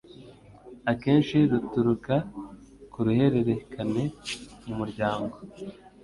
akenshi 0.91 1.37
ruturuka 1.51 2.15
ku 2.91 2.99
ruhererekane 3.05 4.03
mu 4.65 4.73
muryango 4.79 5.35